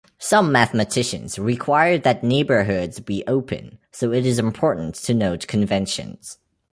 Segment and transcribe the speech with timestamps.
[0.17, 6.39] Some mathematicians require that neighbourhoods be open, so it is important to note conventions.